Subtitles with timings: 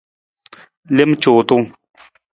[0.95, 1.65] Lem cuutung.